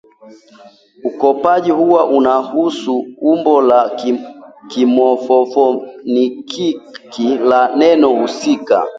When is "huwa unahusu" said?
1.71-3.05